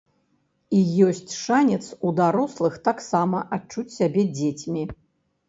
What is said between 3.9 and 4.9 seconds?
сябе дзецьмі.